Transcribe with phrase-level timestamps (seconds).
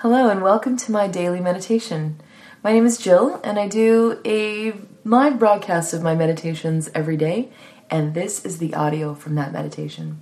[0.00, 2.20] Hello, and welcome to my daily meditation.
[2.62, 7.48] My name is Jill, and I do a live broadcast of my meditations every day,
[7.88, 10.20] and this is the audio from that meditation.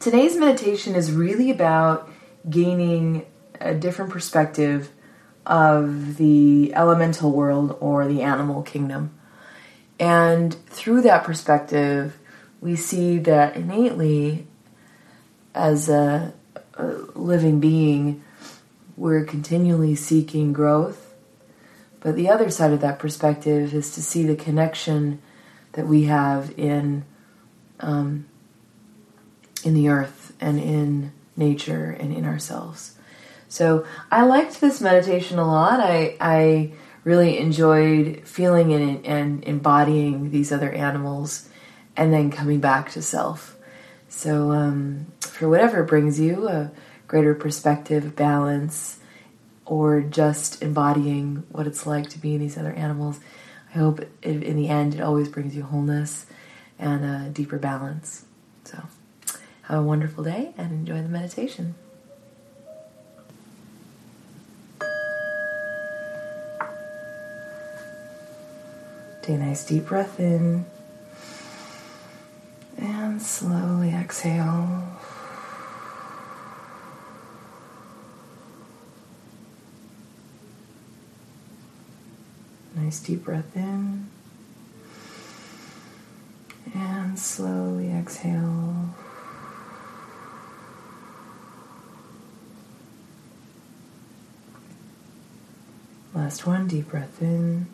[0.00, 2.10] Today's meditation is really about
[2.50, 3.24] gaining
[3.60, 4.90] a different perspective
[5.46, 9.14] of the elemental world or the animal kingdom.
[10.00, 12.18] And through that perspective,
[12.60, 14.48] we see that innately,
[15.54, 16.34] as a,
[16.74, 18.24] a living being,
[19.00, 21.14] we're continually seeking growth.
[22.00, 25.22] But the other side of that perspective is to see the connection
[25.72, 27.04] that we have in
[27.80, 28.26] um,
[29.64, 32.96] in the earth and in nature and in ourselves.
[33.48, 35.80] So I liked this meditation a lot.
[35.80, 41.48] I I really enjoyed feeling it and embodying these other animals,
[41.96, 43.56] and then coming back to self.
[44.10, 46.70] So um, for whatever brings you a
[47.10, 49.00] greater perspective, balance,
[49.66, 53.18] or just embodying what it's like to be in these other animals.
[53.74, 56.26] I hope in the end it always brings you wholeness
[56.78, 58.26] and a deeper balance.
[58.62, 58.84] So,
[59.62, 61.74] have a wonderful day and enjoy the meditation.
[69.22, 70.64] Take a nice deep breath in
[72.78, 75.00] and slowly exhale.
[82.90, 84.08] Nice deep breath in.
[86.74, 88.92] And slowly exhale.
[96.12, 97.68] Last one, deep breath in.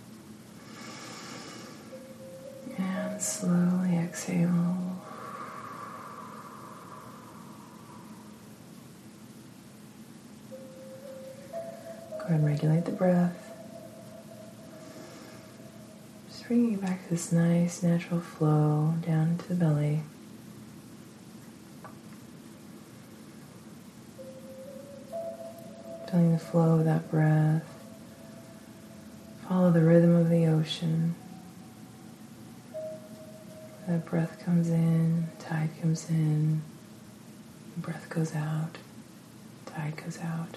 [2.77, 5.01] And slowly exhale.
[12.19, 13.46] Go ahead and regulate the breath.
[16.47, 20.03] Bringing you back to this nice natural flow down into the belly.
[26.09, 27.65] Feeling the flow of that breath.
[29.49, 31.17] Follow the rhythm of the ocean.
[33.89, 36.63] That breath comes in, tide comes in,
[37.77, 38.79] breath goes out,
[39.67, 40.57] tide goes out.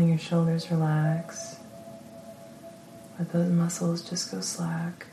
[0.00, 1.56] Feeling your shoulders relax.
[3.18, 5.08] Let those muscles just go slack.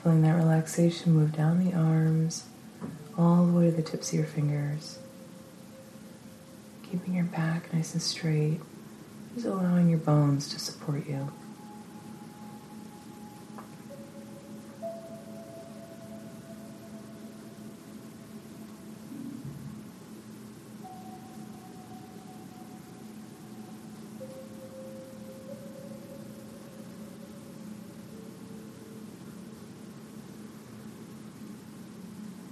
[0.00, 2.44] Feeling that relaxation move down the arms,
[3.18, 5.00] all the way to the tips of your fingers.
[6.88, 8.60] Keeping your back nice and straight,
[9.34, 11.32] just allowing your bones to support you.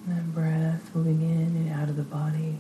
[0.06, 2.59] That breath moving in and out of the body.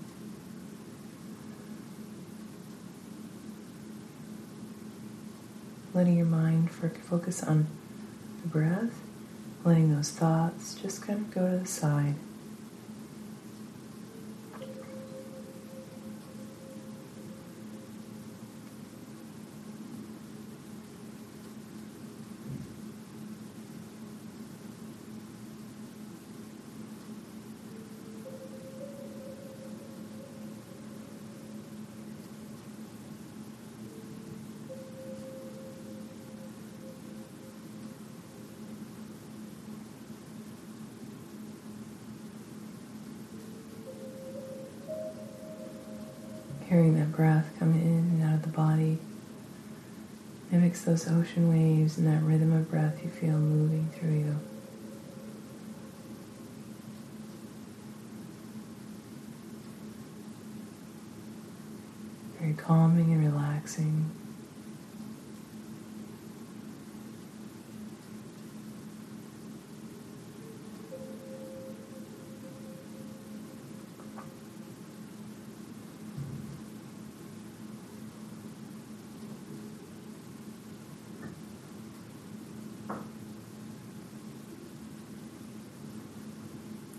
[6.04, 7.66] Letting your mind for focus on
[8.42, 8.92] the breath,
[9.64, 12.16] letting those thoughts just kind of go to the side.
[46.66, 48.98] Hearing that breath coming in and out of the body
[50.50, 54.38] mimics those ocean waves and that rhythm of breath you feel moving through you.
[62.40, 64.10] You're calming and relaxing.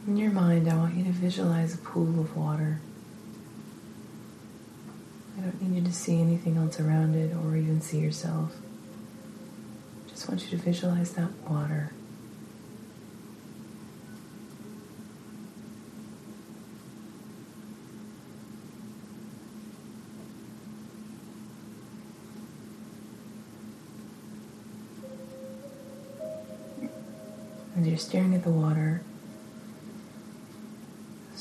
[0.08, 2.80] In your mind, I want you to visualize a pool of water.
[5.36, 8.56] I don't need you to see anything else around it or even see yourself.
[10.08, 11.92] Just want you to visualize that water.
[27.80, 29.02] As you're staring at the water,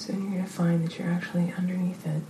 [0.05, 2.23] soon you're going to find that you're actually underneath it.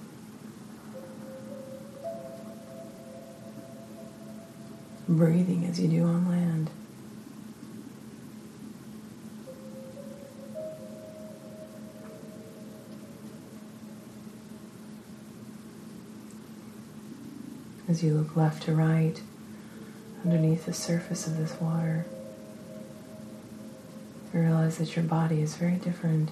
[5.06, 6.70] Breathing as you do on land.
[17.86, 19.20] As you look left to right,
[20.24, 22.06] underneath the surface of this water,
[24.32, 26.30] you realize that your body is very different.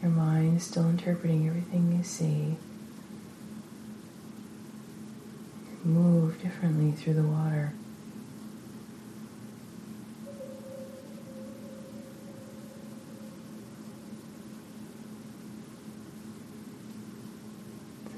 [0.00, 2.56] Your mind is still interpreting everything you see.
[5.82, 7.72] Move differently through the water.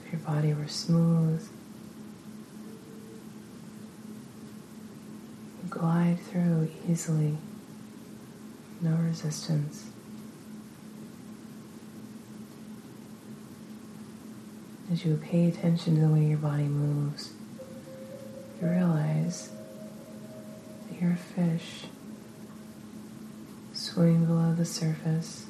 [0.04, 1.48] If your body were smooth.
[5.70, 7.36] Glide through easily,
[8.80, 9.86] no resistance.
[14.92, 17.32] As you pay attention to the way your body moves,
[18.60, 19.48] you realize
[20.86, 21.84] that you're a fish
[23.72, 25.46] swimming below the surface.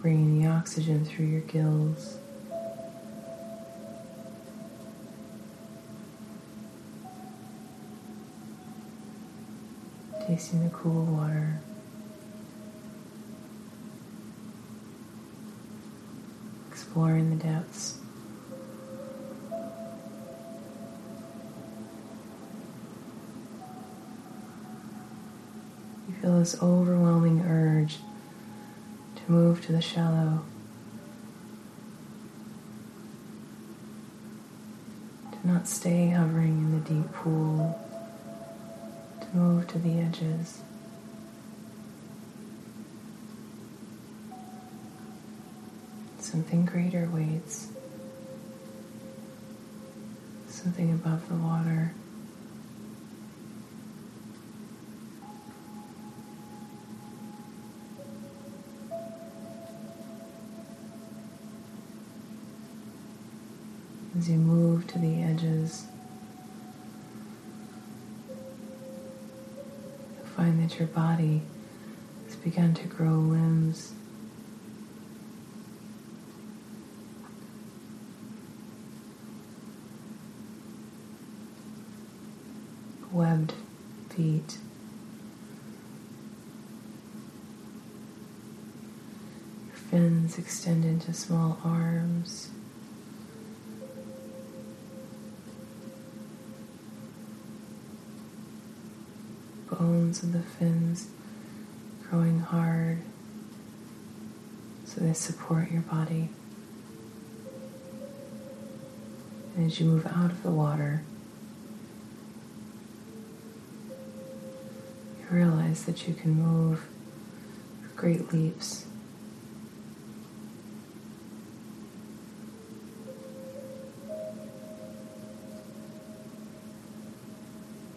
[0.00, 2.16] Bringing the oxygen through your gills.
[10.26, 11.60] Tasting the cool water.
[16.70, 17.98] Exploring the depths.
[26.08, 27.98] You feel this overwhelming urge
[29.16, 30.42] to move to the shallow.
[35.32, 37.83] To not stay hovering in the deep pool
[39.34, 40.62] move to the edges.
[46.18, 47.68] Something greater waits.
[50.48, 51.92] Something above the water.
[64.16, 65.86] As you move to the edges,
[70.36, 71.42] find that your body
[72.24, 73.92] has begun to grow limbs.
[83.12, 83.52] Webbed
[84.08, 84.56] feet.
[89.66, 92.48] Your fins extend into small arms.
[99.84, 101.08] Bones of the fins
[102.08, 103.02] growing hard
[104.86, 106.30] so they support your body.
[109.54, 111.02] And as you move out of the water,
[115.20, 116.86] you realize that you can move
[117.94, 118.86] great leaps.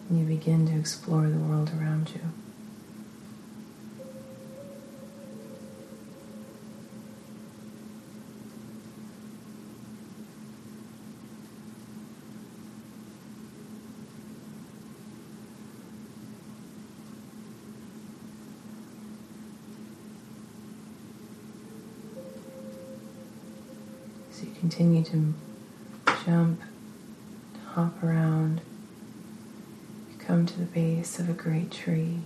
[0.08, 2.20] and you begin to explore the world around you.
[24.30, 25.34] So you continue to
[26.24, 26.62] jump,
[27.74, 28.60] hop around,
[30.38, 32.18] come to the base of a great tree.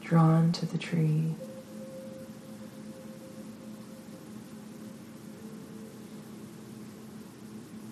[0.00, 1.34] Drawn to the tree.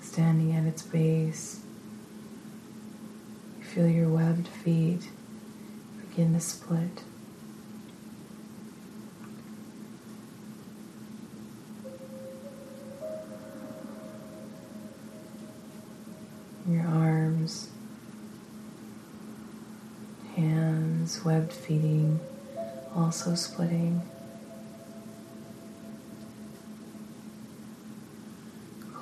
[0.00, 1.60] standing at its base.
[3.58, 5.10] You feel your webbed feet
[6.08, 7.02] begin to split.
[21.26, 22.20] Webbed feeding,
[22.94, 24.00] also splitting.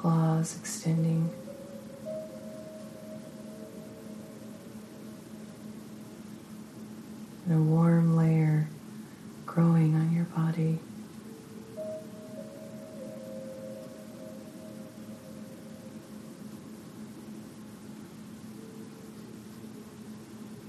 [0.04, 1.30] claws extending.
[7.46, 8.68] And a warm layer
[9.46, 10.78] growing on your body.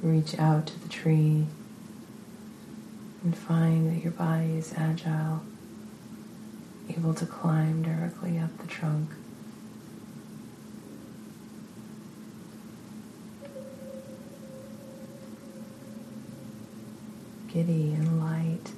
[0.05, 1.47] Reach out to the tree
[3.23, 5.41] and find that your body is agile,
[6.87, 9.09] able to climb directly up the trunk.
[17.51, 18.73] giddy and light.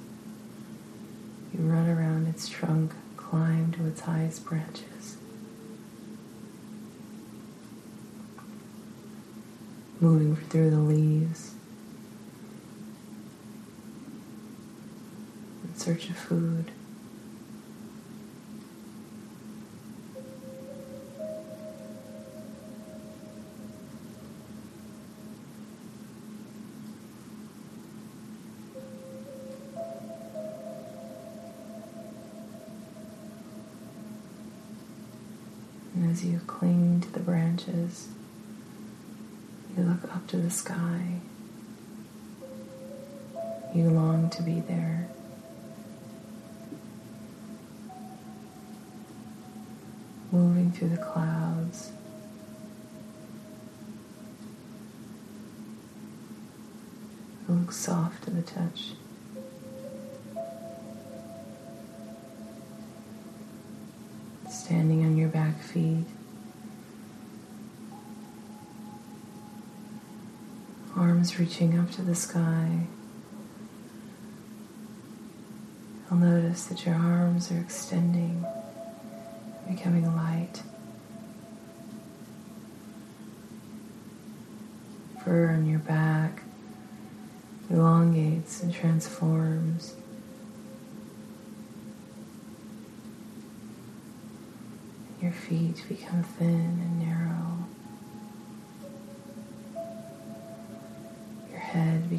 [1.52, 5.17] You run around its trunk, climb to its highest branches.
[10.00, 11.54] Moving through the leaves
[15.64, 16.70] in search of food.
[35.94, 38.10] And as you cling to the branches,
[40.02, 41.20] look up to the sky.
[43.74, 45.08] You long to be there.
[50.30, 51.92] Moving through the clouds.
[57.48, 58.92] It looks soft to the touch.
[64.50, 66.04] standing on your back feet.
[71.28, 72.86] Arms reaching up to the sky.
[76.10, 78.46] You'll notice that your arms are extending,
[79.68, 80.62] becoming light.
[85.22, 86.44] Fur on your back
[87.68, 89.96] elongates and transforms.
[95.20, 97.27] Your feet become thin and narrow.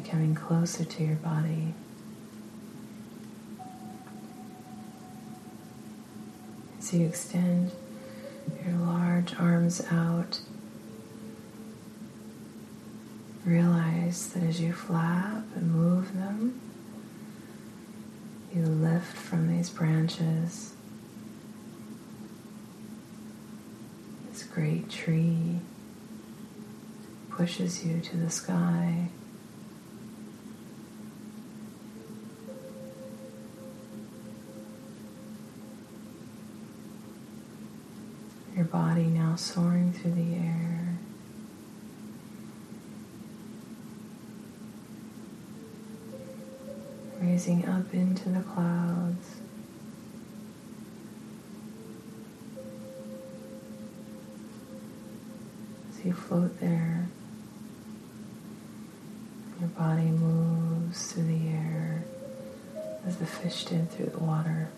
[0.02, 1.74] Becoming closer to your body.
[6.78, 7.72] As you extend
[8.64, 10.40] your large arms out,
[13.44, 16.60] realize that as you flap and move them,
[18.54, 20.74] you lift from these branches.
[24.30, 25.58] This great tree
[27.30, 29.10] pushes you to the sky.
[38.70, 40.98] Body now soaring through the air.
[47.20, 49.36] Raising up into the clouds.
[55.90, 57.08] As you float there,
[59.58, 62.04] your body moves through the air
[63.06, 64.70] as the fish did through the water.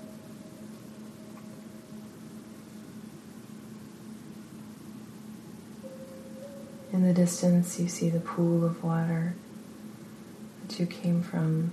[6.92, 9.34] In the distance, you see the pool of water
[10.68, 11.72] that you came from.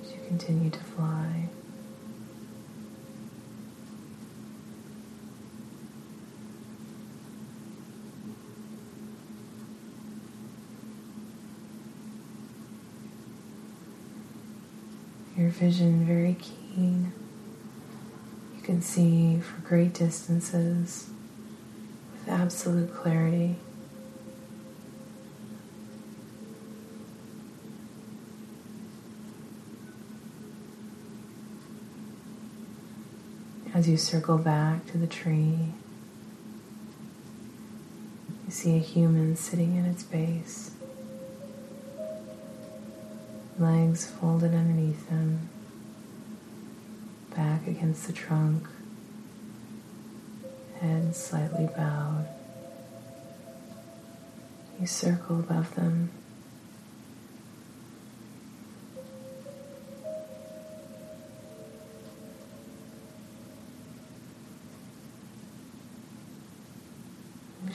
[0.00, 1.48] As you continue to fly.
[15.36, 17.12] your vision very keen.
[18.56, 21.10] You can see for great distances
[22.12, 23.56] with absolute clarity.
[33.74, 35.72] As you circle back to the tree,
[38.44, 40.72] you see a human sitting in its base,
[43.58, 45.48] legs folded underneath them,
[47.34, 48.66] back against the trunk,
[50.80, 52.26] head slightly bowed.
[54.80, 56.10] You circle above them.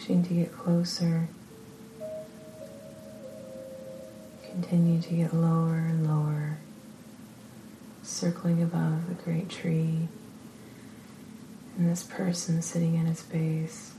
[0.07, 1.27] wishing to get closer.
[4.67, 6.57] Continue to get lower and lower,
[8.03, 10.09] circling above the great tree,
[11.77, 13.93] and this person sitting in its base.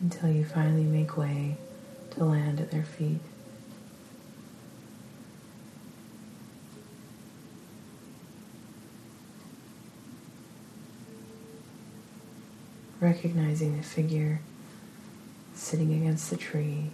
[0.00, 1.58] Until you finally make way
[2.10, 3.20] to land at their feet.
[13.02, 14.40] Recognizing the figure
[15.54, 16.88] sitting against the tree,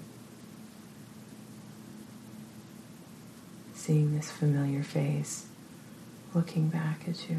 [3.74, 5.46] seeing this familiar face
[6.34, 7.38] looking back at you.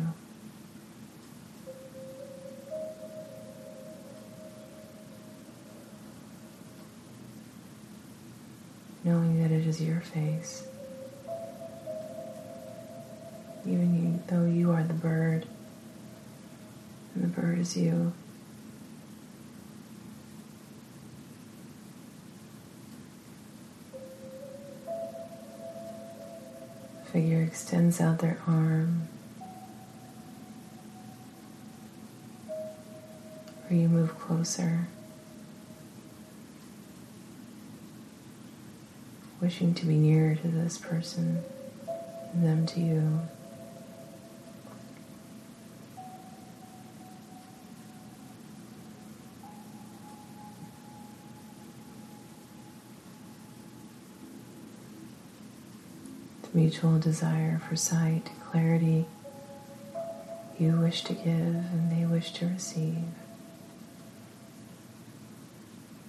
[9.03, 10.67] Knowing that it is your face,
[13.65, 15.47] even though you are the bird
[17.15, 18.13] and the bird is you.
[27.11, 29.07] Figure extends out their arm.
[33.69, 34.87] Or you move closer,
[39.39, 41.43] wishing to be nearer to this person,
[42.33, 43.21] them to you.
[56.59, 59.05] Mutual desire for sight, clarity
[60.59, 63.05] you wish to give and they wish to receive.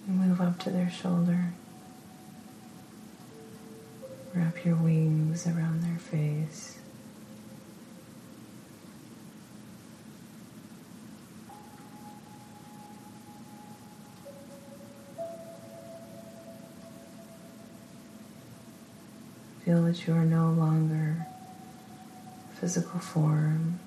[0.08, 1.52] You move up to their shoulder.
[4.34, 6.79] Wrap your wings around their face.
[19.70, 21.28] Feel that you are no longer
[22.54, 23.78] physical form,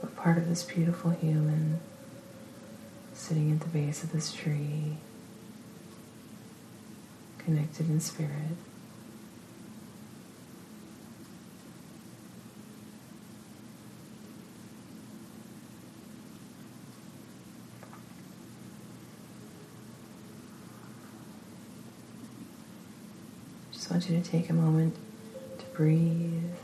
[0.00, 1.80] but part of this beautiful human
[3.12, 4.96] sitting at the base of this tree,
[7.36, 8.56] connected in spirit.
[23.76, 24.96] Just want you to take a moment
[25.58, 26.54] to breathe.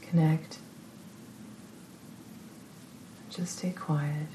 [0.00, 0.58] Connect.
[3.28, 4.28] Just stay quiet.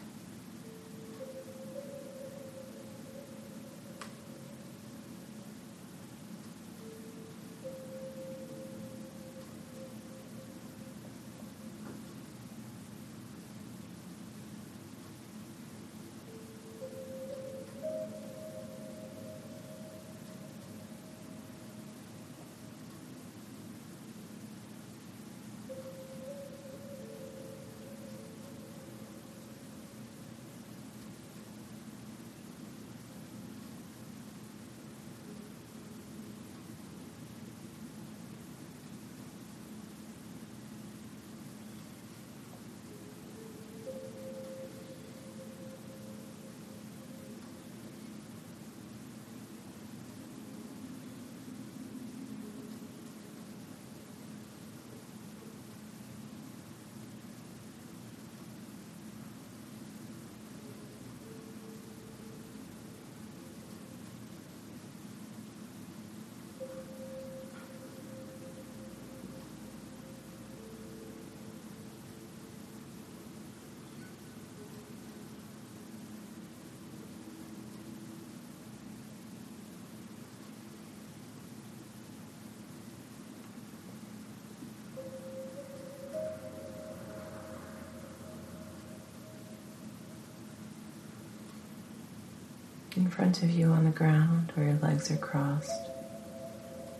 [92.98, 95.88] In front of you on the ground where your legs are crossed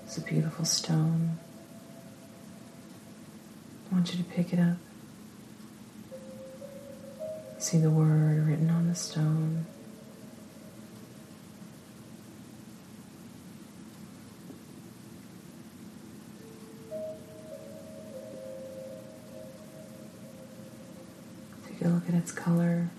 [0.08, 1.40] is a beautiful stone.
[3.90, 4.78] I want you to pick it up.
[7.58, 9.66] See the word written on the stone.
[21.68, 22.90] Take a look at its color,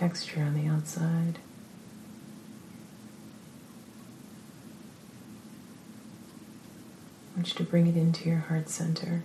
[0.00, 1.38] texture on the outside.
[7.28, 9.24] I want you to bring it into your heart center.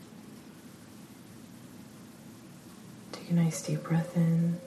[3.14, 4.60] Take a nice deep breath in.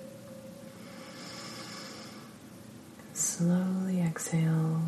[3.06, 4.80] And slowly exhale.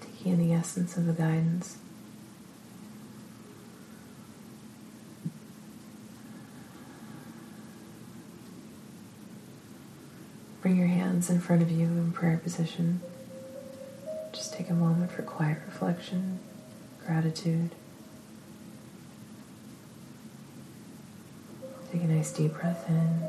[0.00, 1.76] Taking in the essence of the guidance.
[10.64, 13.02] Bring your hands in front of you in prayer position.
[14.32, 16.38] Just take a moment for quiet reflection,
[17.04, 17.72] gratitude.
[21.92, 23.28] Take a nice deep breath in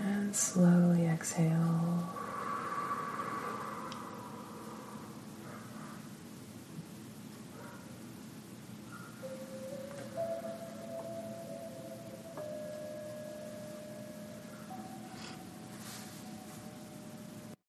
[0.00, 2.10] and slowly exhale.